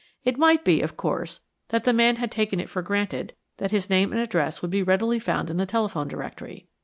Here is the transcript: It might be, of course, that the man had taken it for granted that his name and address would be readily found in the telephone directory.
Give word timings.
It 0.25 0.39
might 0.39 0.65
be, 0.65 0.81
of 0.81 0.97
course, 0.97 1.41
that 1.69 1.83
the 1.83 1.93
man 1.93 2.15
had 2.15 2.31
taken 2.31 2.59
it 2.59 2.71
for 2.71 2.81
granted 2.81 3.35
that 3.57 3.69
his 3.69 3.87
name 3.87 4.11
and 4.11 4.19
address 4.19 4.63
would 4.63 4.71
be 4.71 4.81
readily 4.81 5.19
found 5.19 5.51
in 5.51 5.57
the 5.57 5.67
telephone 5.67 6.07
directory. 6.07 6.65